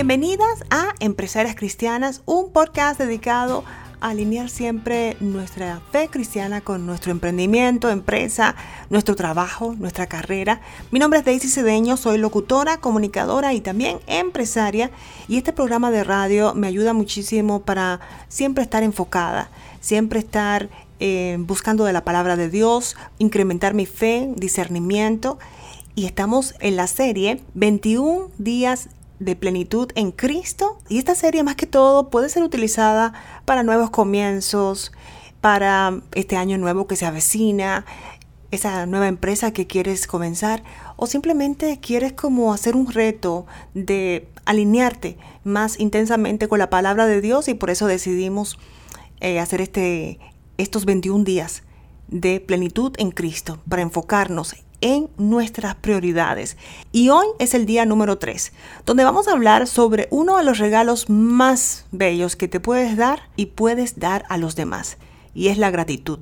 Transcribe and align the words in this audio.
Bienvenidas 0.00 0.64
a 0.70 0.94
Empresarias 0.98 1.54
Cristianas, 1.54 2.22
un 2.24 2.52
podcast 2.52 2.98
dedicado 2.98 3.64
a 4.00 4.08
alinear 4.08 4.48
siempre 4.48 5.18
nuestra 5.20 5.82
fe 5.92 6.08
cristiana 6.08 6.62
con 6.62 6.86
nuestro 6.86 7.12
emprendimiento, 7.12 7.90
empresa, 7.90 8.54
nuestro 8.88 9.14
trabajo, 9.14 9.74
nuestra 9.78 10.06
carrera. 10.06 10.62
Mi 10.90 10.98
nombre 11.00 11.18
es 11.18 11.26
Daisy 11.26 11.50
Cedeño, 11.50 11.98
soy 11.98 12.16
locutora, 12.16 12.78
comunicadora 12.78 13.52
y 13.52 13.60
también 13.60 13.98
empresaria 14.06 14.90
y 15.28 15.36
este 15.36 15.52
programa 15.52 15.90
de 15.90 16.02
radio 16.02 16.54
me 16.54 16.66
ayuda 16.66 16.94
muchísimo 16.94 17.60
para 17.60 18.00
siempre 18.28 18.64
estar 18.64 18.82
enfocada, 18.82 19.50
siempre 19.82 20.20
estar 20.20 20.70
eh, 20.98 21.36
buscando 21.40 21.84
de 21.84 21.92
la 21.92 22.04
palabra 22.04 22.36
de 22.36 22.48
Dios, 22.48 22.96
incrementar 23.18 23.74
mi 23.74 23.84
fe, 23.84 24.32
discernimiento 24.34 25.38
y 25.94 26.06
estamos 26.06 26.54
en 26.60 26.76
la 26.76 26.86
serie 26.86 27.42
21 27.52 28.30
días 28.38 28.88
de 29.20 29.36
plenitud 29.36 29.92
en 29.94 30.10
Cristo. 30.10 30.78
Y 30.88 30.98
esta 30.98 31.14
serie 31.14 31.44
más 31.44 31.54
que 31.54 31.66
todo 31.66 32.10
puede 32.10 32.28
ser 32.28 32.42
utilizada 32.42 33.12
para 33.44 33.62
nuevos 33.62 33.90
comienzos, 33.90 34.90
para 35.40 36.00
este 36.14 36.36
año 36.36 36.58
nuevo 36.58 36.88
que 36.88 36.96
se 36.96 37.06
avecina, 37.06 37.86
esa 38.50 38.84
nueva 38.86 39.06
empresa 39.06 39.52
que 39.52 39.66
quieres 39.66 40.06
comenzar 40.06 40.64
o 40.96 41.06
simplemente 41.06 41.78
quieres 41.80 42.12
como 42.12 42.52
hacer 42.52 42.74
un 42.74 42.90
reto 42.90 43.46
de 43.74 44.28
alinearte 44.44 45.18
más 45.44 45.78
intensamente 45.78 46.48
con 46.48 46.58
la 46.58 46.68
palabra 46.68 47.06
de 47.06 47.20
Dios 47.20 47.46
y 47.48 47.54
por 47.54 47.70
eso 47.70 47.86
decidimos 47.86 48.58
eh, 49.20 49.38
hacer 49.38 49.60
este, 49.60 50.18
estos 50.58 50.84
21 50.84 51.24
días 51.24 51.62
de 52.08 52.40
plenitud 52.40 52.92
en 52.98 53.12
Cristo 53.12 53.60
para 53.68 53.82
enfocarnos 53.82 54.56
en 54.80 55.08
nuestras 55.16 55.74
prioridades. 55.74 56.56
Y 56.92 57.10
hoy 57.10 57.26
es 57.38 57.54
el 57.54 57.66
día 57.66 57.84
número 57.86 58.18
3, 58.18 58.52
donde 58.86 59.04
vamos 59.04 59.28
a 59.28 59.32
hablar 59.32 59.66
sobre 59.66 60.08
uno 60.10 60.36
de 60.36 60.44
los 60.44 60.58
regalos 60.58 61.10
más 61.10 61.86
bellos 61.92 62.36
que 62.36 62.48
te 62.48 62.60
puedes 62.60 62.96
dar 62.96 63.28
y 63.36 63.46
puedes 63.46 63.98
dar 63.98 64.24
a 64.28 64.38
los 64.38 64.56
demás, 64.56 64.98
y 65.34 65.48
es 65.48 65.58
la 65.58 65.70
gratitud. 65.70 66.20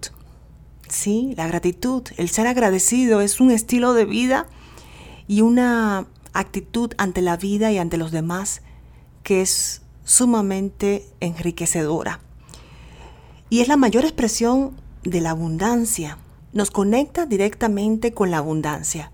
Sí, 0.88 1.34
la 1.36 1.46
gratitud, 1.46 2.04
el 2.16 2.30
ser 2.30 2.46
agradecido 2.46 3.20
es 3.20 3.40
un 3.40 3.50
estilo 3.50 3.92
de 3.92 4.06
vida 4.06 4.46
y 5.26 5.42
una 5.42 6.06
actitud 6.32 6.92
ante 6.96 7.20
la 7.20 7.36
vida 7.36 7.70
y 7.70 7.78
ante 7.78 7.98
los 7.98 8.10
demás 8.10 8.62
que 9.22 9.42
es 9.42 9.82
sumamente 10.04 11.06
enriquecedora. 11.20 12.20
Y 13.50 13.60
es 13.60 13.68
la 13.68 13.76
mayor 13.76 14.04
expresión 14.04 14.80
de 15.02 15.20
la 15.20 15.30
abundancia 15.30 16.18
nos 16.52 16.70
conecta 16.70 17.26
directamente 17.26 18.12
con 18.12 18.30
la 18.30 18.38
abundancia, 18.38 19.12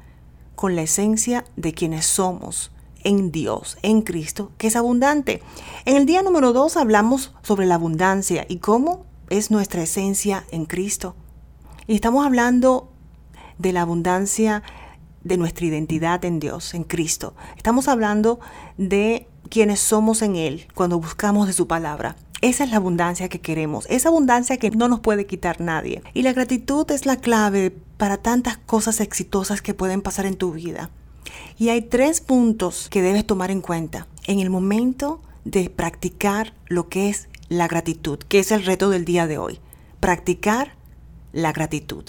con 0.54 0.76
la 0.76 0.82
esencia 0.82 1.44
de 1.56 1.72
quienes 1.74 2.06
somos 2.06 2.70
en 3.02 3.30
Dios, 3.30 3.76
en 3.82 4.02
Cristo, 4.02 4.50
que 4.58 4.68
es 4.68 4.76
abundante. 4.76 5.42
En 5.84 5.96
el 5.96 6.06
día 6.06 6.22
número 6.22 6.52
2 6.52 6.76
hablamos 6.76 7.34
sobre 7.42 7.66
la 7.66 7.74
abundancia 7.74 8.46
y 8.48 8.58
cómo 8.58 9.04
es 9.30 9.50
nuestra 9.50 9.82
esencia 9.82 10.44
en 10.50 10.64
Cristo. 10.64 11.14
Y 11.86 11.94
estamos 11.94 12.24
hablando 12.24 12.90
de 13.58 13.72
la 13.72 13.82
abundancia 13.82 14.62
de 15.22 15.36
nuestra 15.36 15.66
identidad 15.66 16.24
en 16.24 16.40
Dios, 16.40 16.74
en 16.74 16.84
Cristo. 16.84 17.34
Estamos 17.56 17.88
hablando 17.88 18.40
de 18.78 19.26
quienes 19.48 19.80
somos 19.80 20.22
en 20.22 20.36
Él 20.36 20.66
cuando 20.74 20.98
buscamos 20.98 21.46
de 21.46 21.52
su 21.52 21.66
palabra. 21.66 22.16
Esa 22.44 22.64
es 22.64 22.70
la 22.70 22.76
abundancia 22.76 23.30
que 23.30 23.40
queremos, 23.40 23.86
esa 23.88 24.10
abundancia 24.10 24.58
que 24.58 24.70
no 24.70 24.86
nos 24.86 25.00
puede 25.00 25.24
quitar 25.24 25.62
nadie. 25.62 26.02
Y 26.12 26.20
la 26.20 26.34
gratitud 26.34 26.90
es 26.90 27.06
la 27.06 27.16
clave 27.16 27.74
para 27.96 28.18
tantas 28.18 28.58
cosas 28.58 29.00
exitosas 29.00 29.62
que 29.62 29.72
pueden 29.72 30.02
pasar 30.02 30.26
en 30.26 30.36
tu 30.36 30.52
vida. 30.52 30.90
Y 31.56 31.70
hay 31.70 31.80
tres 31.80 32.20
puntos 32.20 32.88
que 32.90 33.00
debes 33.00 33.26
tomar 33.26 33.50
en 33.50 33.62
cuenta 33.62 34.06
en 34.26 34.40
el 34.40 34.50
momento 34.50 35.22
de 35.46 35.70
practicar 35.70 36.52
lo 36.66 36.90
que 36.90 37.08
es 37.08 37.30
la 37.48 37.66
gratitud, 37.66 38.18
que 38.18 38.40
es 38.40 38.52
el 38.52 38.66
reto 38.66 38.90
del 38.90 39.06
día 39.06 39.26
de 39.26 39.38
hoy. 39.38 39.58
Practicar 40.00 40.74
la 41.32 41.50
gratitud. 41.50 42.04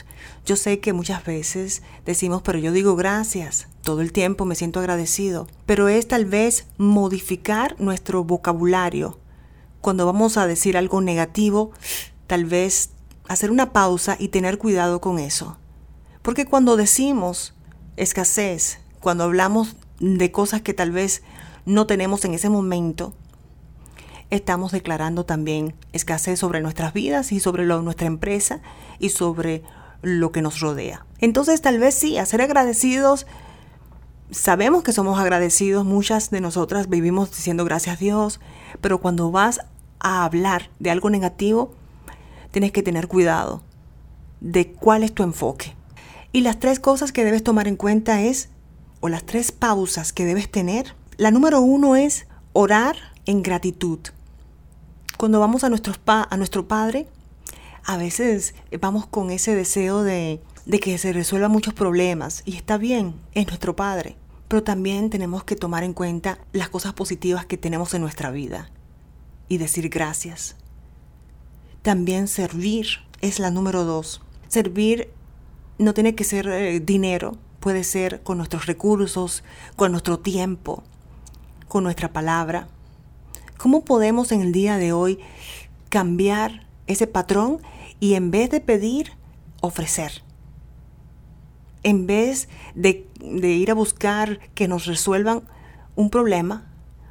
Yo 0.46 0.58
sé 0.58 0.82
que 0.82 0.92
muchas 0.92 1.24
veces 1.24 1.82
decimos, 2.06 2.42
pero 2.42 2.60
yo 2.60 2.74
digo 2.74 2.98
gracias, 2.98 3.70
todo 3.84 4.02
el 4.02 4.12
tiempo 4.12 4.44
me 4.44 4.56
siento 4.56 4.82
agradecido, 4.82 5.48
pero 5.66 5.88
es 5.88 6.10
tal 6.10 6.26
vez 6.26 6.68
modificar 6.78 7.80
nuestro 7.80 8.26
vocabulario 8.26 9.18
cuando 9.86 10.08
vamos 10.08 10.36
a 10.38 10.48
decir 10.48 10.78
algo 10.78 11.00
negativo, 11.00 11.70
tal 12.26 12.46
vez 12.46 12.90
hacer 13.28 13.52
una 13.52 13.72
pausa 13.72 14.16
y 14.18 14.30
tener 14.30 14.58
cuidado 14.58 15.00
con 15.00 15.20
eso. 15.20 15.60
Porque 16.24 16.48
cuando 16.48 16.76
decimos 16.76 17.54
escasez, 17.96 18.80
cuando 19.00 19.26
hablamos 19.26 19.76
de 20.00 20.32
cosas 20.32 20.64
que 20.64 20.74
tal 20.74 20.90
vez 20.90 21.22
no 21.68 21.86
tenemos 21.86 22.26
en 22.26 22.34
ese 22.34 22.50
momento, 22.50 23.14
estamos 24.32 24.72
declarando 24.72 25.24
también 25.24 25.76
escasez 25.94 26.40
sobre 26.40 26.62
nuestras 26.62 26.92
vidas 26.92 27.32
y 27.32 27.40
sobre 27.40 27.64
nuestra 27.66 28.08
empresa 28.08 28.62
y 28.98 29.10
sobre 29.10 29.62
lo 30.02 30.32
que 30.32 30.42
nos 30.42 30.62
rodea. 30.62 31.06
Entonces 31.20 31.62
tal 31.62 31.78
vez 31.78 31.94
sí, 31.94 32.18
a 32.18 32.26
ser 32.26 32.42
agradecidos, 32.42 33.28
sabemos 34.32 34.82
que 34.82 34.94
somos 34.94 35.20
agradecidos, 35.20 35.86
muchas 35.86 36.32
de 36.32 36.42
nosotras 36.42 36.90
vivimos 36.90 37.30
diciendo 37.30 37.66
gracias 37.66 37.98
a 37.98 38.00
Dios, 38.00 38.40
pero 38.82 39.00
cuando 39.00 39.30
vas 39.30 39.62
a 40.00 40.26
hablar 40.26 40.70
de 40.80 40.92
algo 40.92 41.10
negativo, 41.10 41.74
tienes 42.52 42.72
que 42.72 42.84
tener 42.84 43.08
cuidado 43.08 43.62
de 44.40 44.72
cuál 44.72 45.04
es 45.04 45.14
tu 45.14 45.24
enfoque. 45.24 45.76
Y 46.32 46.42
las 46.42 46.60
tres 46.60 46.80
cosas 46.80 47.12
que 47.12 47.24
debes 47.24 47.44
tomar 47.44 47.68
en 47.68 47.76
cuenta 47.76 48.22
es, 48.22 48.50
o 49.00 49.10
las 49.10 49.26
tres 49.26 49.52
pausas 49.52 50.14
que 50.14 50.26
debes 50.26 50.52
tener. 50.52 50.96
La 51.18 51.32
número 51.32 51.62
uno 51.62 51.96
es 51.96 52.28
orar 52.54 52.96
en 53.26 53.42
gratitud. 53.42 54.00
Cuando 55.18 55.40
vamos 55.40 55.64
a, 55.64 55.70
nuestros 55.70 56.00
a 56.06 56.38
nuestro 56.38 56.68
Padre, 56.68 57.08
a 57.84 57.98
veces 57.98 58.54
vamos 58.82 59.06
con 59.08 59.32
ese 59.32 59.56
deseo 59.56 60.04
de, 60.04 60.42
de 60.66 60.80
que 60.80 60.98
se 60.98 61.14
resuelvan 61.14 61.52
muchos 61.52 61.74
problemas. 61.74 62.44
Y 62.46 62.58
está 62.58 62.78
bien, 62.78 63.16
es 63.34 63.48
nuestro 63.48 63.76
Padre. 63.76 64.18
Pero 64.48 64.62
también 64.62 65.10
tenemos 65.10 65.44
que 65.44 65.56
tomar 65.56 65.84
en 65.84 65.94
cuenta 65.94 66.38
las 66.52 66.70
cosas 66.70 66.94
positivas 66.94 67.46
que 67.46 67.58
tenemos 67.58 67.94
en 67.94 68.02
nuestra 68.02 68.30
vida 68.30 68.70
y 69.48 69.58
decir 69.58 69.90
gracias. 69.90 70.56
También 71.82 72.28
servir 72.28 72.88
es 73.22 73.40
la 73.40 73.52
número 73.52 73.84
dos. 73.84 74.22
Servir 74.48 75.10
no 75.78 75.94
tiene 75.94 76.16
que 76.16 76.24
ser 76.24 76.48
eh, 76.48 76.80
dinero, 76.80 77.38
puede 77.60 77.84
ser 77.84 78.24
con 78.24 78.38
nuestros 78.38 78.66
recursos, 78.66 79.44
con 79.76 79.92
nuestro 79.92 80.20
tiempo, 80.20 80.84
con 81.68 81.84
nuestra 81.84 82.14
palabra. 82.14 82.68
¿Cómo 83.58 83.84
podemos 83.84 84.32
en 84.32 84.42
el 84.42 84.52
día 84.52 84.78
de 84.78 84.94
hoy 84.94 85.20
cambiar 85.90 86.68
ese 86.88 87.08
patrón 87.08 87.60
y 88.00 88.16
en 88.16 88.32
vez 88.32 88.50
de 88.50 88.62
pedir, 88.62 89.14
ofrecer? 89.62 90.24
En 91.84 92.08
vez 92.08 92.50
de, 92.74 93.08
de 93.20 93.50
ir 93.50 93.72
a 93.72 93.76
buscar 93.76 94.40
que 94.56 94.68
nos 94.68 94.86
resuelvan 94.86 95.44
un 95.96 96.10
problema, 96.10 96.68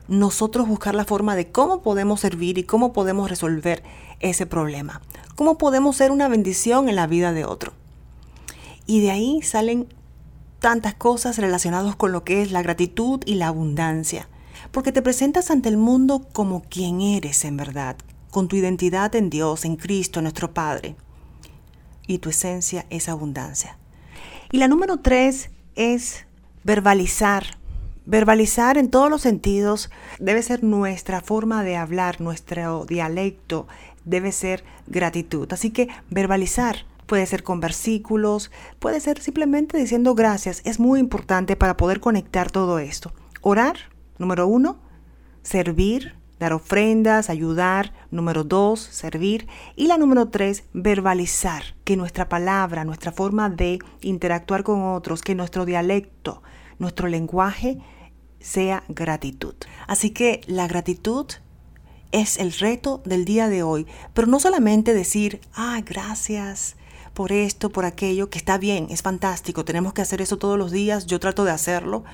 nosotros 0.09 0.69
buscar 0.69 0.95
la 0.95 1.05
forma 1.05 1.37
de 1.37 1.51
cómo 1.51 1.83
podemos 1.83 2.21
servir 2.21 2.59
y 2.59 2.65
cómo 2.65 2.93
podemos 2.93 3.31
resolver 3.31 3.83
ese 4.21 4.47
problema, 4.47 5.01
cómo 5.35 5.59
podemos 5.59 5.97
ser 5.97 6.11
una 6.11 6.29
bendición 6.29 6.89
en 6.89 6.97
la 6.97 7.07
vida 7.07 7.33
de 7.33 7.45
otro. 7.45 7.73
Y 8.87 9.01
de 9.01 9.11
ahí 9.11 9.43
salen 9.43 9.89
tantas 10.59 10.95
cosas 10.95 11.39
relacionadas 11.39 11.97
con 11.97 12.13
lo 12.13 12.25
que 12.25 12.43
es 12.43 12.53
la 12.53 12.63
gratitud 12.63 13.21
y 13.27 13.35
la 13.35 13.49
abundancia, 13.49 14.29
porque 14.71 14.93
te 14.93 15.03
presentas 15.03 15.51
ante 15.51 15.69
el 15.69 15.77
mundo 15.77 16.27
como 16.33 16.63
quien 16.63 17.01
eres 17.01 17.45
en 17.45 17.57
verdad, 17.57 17.97
con 18.31 18.49
tu 18.49 18.57
identidad 18.57 19.15
en 19.15 19.31
Dios, 19.31 19.65
en 19.65 19.77
Cristo, 19.77 20.21
nuestro 20.21 20.53
Padre. 20.53 20.97
Y 22.07 22.19
tu 22.19 22.31
esencia 22.31 22.85
es 22.91 23.09
abundancia. 23.09 23.79
Y 24.53 24.59
la 24.59 24.69
número 24.69 24.99
tres 24.99 25.51
es 25.75 26.27
verbalizar 26.63 27.59
Verbalizar 28.07 28.77
en 28.77 28.91
todos 28.91 29.09
los 29.09 29.23
sentidos 29.23 29.91
debe 30.19 30.43
ser 30.43 30.63
nuestra 30.63 31.23
forma 31.23 31.65
de 31.65 31.77
hablar, 31.77 32.21
nuestro 32.21 32.85
dialecto 32.85 33.67
debe 34.05 34.31
ser 34.31 34.63
gratitud. 34.87 35.51
Así 35.53 35.71
que 35.71 35.89
verbalizar 36.11 36.85
puede 37.07 37.25
ser 37.25 37.43
con 37.43 37.61
versículos, 37.61 38.51
puede 38.79 39.01
ser 39.01 39.21
simplemente 39.21 39.79
diciendo 39.79 40.15
gracias. 40.15 40.61
Es 40.67 40.79
muy 40.79 41.01
importante 41.01 41.57
para 41.57 41.79
poder 41.79 42.01
conectar 42.01 42.51
todo 42.51 42.79
esto. 42.79 43.13
Orar, 43.41 43.77
número 44.19 44.47
uno, 44.47 44.77
servir, 45.43 46.15
dar 46.39 46.53
ofrendas, 46.53 47.31
ayudar. 47.31 47.95
Número 48.11 48.45
dos, 48.45 48.81
servir. 48.81 49.49
Y 49.77 49.87
la 49.87 49.97
número 49.97 50.29
tres, 50.29 50.65
verbalizar, 50.75 51.63
que 51.85 51.97
nuestra 51.97 52.29
palabra, 52.29 52.85
nuestra 52.85 53.13
forma 53.13 53.49
de 53.49 53.79
interactuar 54.03 54.63
con 54.63 54.83
otros, 54.83 55.23
que 55.23 55.35
nuestro 55.35 55.65
dialecto, 55.65 56.43
nuestro 56.79 57.09
lenguaje 57.09 57.79
sea 58.45 58.85
gratitud. 58.89 59.55
Así 59.89 60.11
que 60.11 60.43
la 60.47 60.69
gratitud 60.69 61.27
es 62.13 62.37
el 62.37 62.53
reto 62.53 63.03
del 63.05 63.25
día 63.25 63.49
de 63.49 63.63
hoy, 63.63 63.87
pero 64.13 64.29
no 64.29 64.39
solamente 64.39 64.95
decir, 64.95 65.41
ah, 65.55 65.81
gracias 65.85 66.77
por 67.15 67.33
esto, 67.33 67.71
por 67.71 67.87
aquello, 67.87 68.29
que 68.29 68.39
está 68.39 68.59
bien, 68.59 68.89
es 68.91 69.03
fantástico, 69.03 69.65
tenemos 69.65 69.95
que 69.95 70.03
hacer 70.03 70.21
eso 70.21 70.37
todos 70.37 70.59
los 70.59 70.71
días, 70.71 71.07
yo 71.07 71.19
trato 71.19 71.45
de 71.45 71.53
hacerlo, 71.53 72.05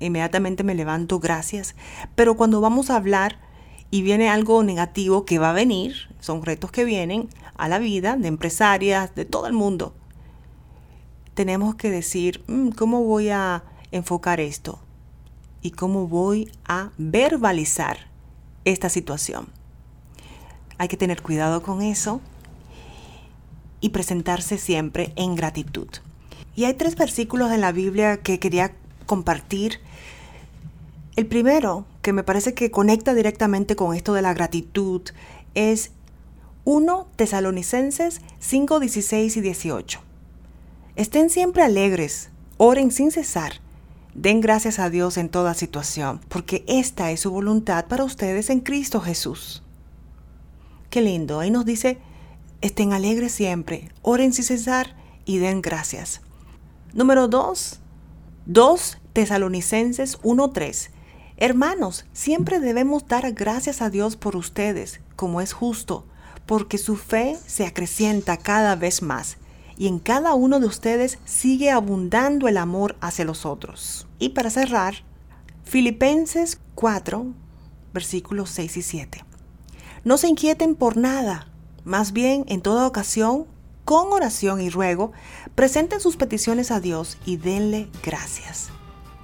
inmediatamente 0.00 0.64
me 0.64 0.74
levanto, 0.74 1.20
gracias. 1.20 1.76
Pero 2.14 2.36
cuando 2.36 2.60
vamos 2.60 2.88
a 2.88 2.96
hablar 2.96 3.38
y 3.90 4.02
viene 4.02 4.30
algo 4.30 4.64
negativo 4.64 5.24
que 5.24 5.38
va 5.38 5.50
a 5.50 5.54
venir, 5.54 5.94
son 6.18 6.44
retos 6.44 6.70
que 6.70 6.84
vienen 6.84 7.28
a 7.56 7.68
la 7.68 7.78
vida 7.78 8.16
de 8.16 8.28
empresarias, 8.28 9.14
de 9.14 9.24
todo 9.24 9.46
el 9.46 9.52
mundo, 9.52 9.94
tenemos 11.34 11.74
que 11.74 11.90
decir, 11.90 12.42
mm, 12.46 12.70
¿cómo 12.70 13.04
voy 13.04 13.28
a 13.28 13.64
enfocar 13.92 14.40
esto? 14.40 14.80
¿Y 15.64 15.70
cómo 15.70 16.06
voy 16.06 16.52
a 16.66 16.90
verbalizar 16.98 17.96
esta 18.66 18.90
situación? 18.90 19.48
Hay 20.76 20.88
que 20.88 20.98
tener 20.98 21.22
cuidado 21.22 21.62
con 21.62 21.80
eso 21.80 22.20
y 23.80 23.88
presentarse 23.88 24.58
siempre 24.58 25.14
en 25.16 25.34
gratitud. 25.34 25.88
Y 26.54 26.64
hay 26.64 26.74
tres 26.74 26.96
versículos 26.96 27.50
en 27.50 27.62
la 27.62 27.72
Biblia 27.72 28.18
que 28.18 28.38
quería 28.38 28.74
compartir. 29.06 29.80
El 31.16 31.24
primero, 31.24 31.86
que 32.02 32.12
me 32.12 32.24
parece 32.24 32.52
que 32.52 32.70
conecta 32.70 33.14
directamente 33.14 33.74
con 33.74 33.94
esto 33.94 34.12
de 34.12 34.20
la 34.20 34.34
gratitud, 34.34 35.00
es 35.54 35.92
1 36.64 37.06
Tesalonicenses 37.16 38.20
5, 38.38 38.80
16 38.80 39.38
y 39.38 39.40
18. 39.40 40.00
Estén 40.96 41.30
siempre 41.30 41.62
alegres, 41.62 42.28
oren 42.58 42.90
sin 42.90 43.10
cesar, 43.10 43.63
den 44.14 44.40
gracias 44.40 44.78
a 44.78 44.90
Dios 44.90 45.16
en 45.16 45.28
toda 45.28 45.54
situación, 45.54 46.20
porque 46.28 46.64
esta 46.66 47.10
es 47.10 47.20
su 47.20 47.30
voluntad 47.30 47.86
para 47.86 48.04
ustedes 48.04 48.50
en 48.50 48.60
Cristo 48.60 49.00
Jesús. 49.00 49.62
Qué 50.90 51.02
lindo, 51.02 51.40
ahí 51.40 51.50
nos 51.50 51.64
dice, 51.64 51.98
estén 52.60 52.92
alegres 52.92 53.32
siempre, 53.32 53.90
oren 54.02 54.32
sin 54.32 54.44
cesar 54.44 54.96
y 55.24 55.38
den 55.38 55.60
gracias. 55.60 56.20
Número 56.92 57.26
2, 57.26 57.80
2 58.46 58.98
Tesalonicenses 59.12 60.20
1.3. 60.22 60.90
Hermanos, 61.36 62.04
siempre 62.12 62.60
debemos 62.60 63.06
dar 63.08 63.32
gracias 63.32 63.82
a 63.82 63.90
Dios 63.90 64.16
por 64.16 64.36
ustedes, 64.36 65.00
como 65.16 65.40
es 65.40 65.52
justo, 65.52 66.06
porque 66.46 66.78
su 66.78 66.96
fe 66.96 67.36
se 67.46 67.66
acrecienta 67.66 68.36
cada 68.36 68.76
vez 68.76 69.02
más 69.02 69.38
y 69.76 69.88
en 69.88 69.98
cada 69.98 70.34
uno 70.34 70.60
de 70.60 70.66
ustedes 70.66 71.18
sigue 71.24 71.70
abundando 71.70 72.48
el 72.48 72.56
amor 72.56 72.96
hacia 73.00 73.24
los 73.24 73.44
otros. 73.46 74.06
Y 74.18 74.30
para 74.30 74.50
cerrar, 74.50 75.04
Filipenses 75.64 76.60
4, 76.74 77.26
versículos 77.92 78.50
6 78.50 78.76
y 78.76 78.82
7. 78.82 79.24
No 80.04 80.18
se 80.18 80.28
inquieten 80.28 80.74
por 80.74 80.96
nada, 80.96 81.48
más 81.84 82.12
bien 82.12 82.44
en 82.48 82.60
toda 82.60 82.86
ocasión, 82.86 83.46
con 83.84 84.12
oración 84.12 84.60
y 84.60 84.70
ruego, 84.70 85.12
presenten 85.54 86.00
sus 86.00 86.16
peticiones 86.16 86.70
a 86.70 86.80
Dios 86.80 87.18
y 87.26 87.36
denle 87.36 87.88
gracias. 88.02 88.70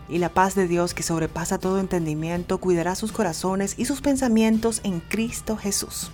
Y 0.09 0.19
la 0.19 0.29
paz 0.29 0.55
de 0.55 0.67
Dios 0.67 0.93
que 0.93 1.03
sobrepasa 1.03 1.59
todo 1.59 1.79
entendimiento 1.79 2.59
cuidará 2.59 2.95
sus 2.95 3.13
corazones 3.13 3.75
y 3.79 3.85
sus 3.85 4.01
pensamientos 4.01 4.81
en 4.83 5.01
Cristo 5.01 5.57
Jesús. 5.57 6.11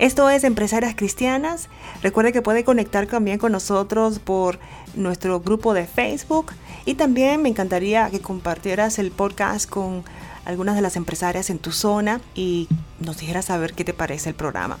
Esto 0.00 0.30
es 0.30 0.44
Empresarias 0.44 0.94
Cristianas. 0.96 1.68
Recuerde 2.02 2.32
que 2.32 2.40
puede 2.40 2.64
conectar 2.64 3.06
también 3.06 3.36
con 3.36 3.52
nosotros 3.52 4.18
por 4.18 4.58
nuestro 4.94 5.40
grupo 5.40 5.74
de 5.74 5.86
Facebook 5.86 6.52
y 6.86 6.94
también 6.94 7.42
me 7.42 7.50
encantaría 7.50 8.08
que 8.08 8.20
compartieras 8.20 8.98
el 8.98 9.10
podcast 9.10 9.68
con 9.68 10.02
algunas 10.46 10.74
de 10.74 10.80
las 10.80 10.96
empresarias 10.96 11.50
en 11.50 11.58
tu 11.58 11.70
zona 11.70 12.22
y 12.34 12.66
nos 12.98 13.18
dijeras 13.18 13.44
saber 13.44 13.74
qué 13.74 13.84
te 13.84 13.92
parece 13.92 14.30
el 14.30 14.34
programa. 14.34 14.78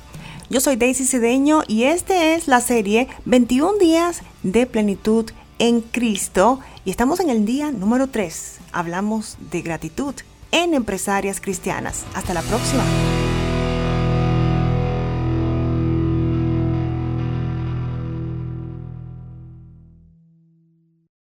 Yo 0.48 0.58
soy 0.58 0.76
Daisy 0.76 1.04
Cedeño 1.04 1.64
y 1.68 1.82
esta 1.82 2.32
es 2.32 2.48
la 2.48 2.62
serie 2.62 3.06
21 3.26 3.76
días 3.76 4.22
de 4.42 4.64
plenitud 4.64 5.30
en 5.58 5.82
Cristo 5.82 6.60
y 6.86 6.90
estamos 6.90 7.20
en 7.20 7.28
el 7.28 7.44
día 7.44 7.72
número 7.72 8.06
3. 8.06 8.56
Hablamos 8.72 9.36
de 9.50 9.60
gratitud 9.60 10.14
en 10.50 10.72
empresarias 10.72 11.42
cristianas. 11.42 12.04
Hasta 12.14 12.32
la 12.32 12.40
próxima. 12.40 12.82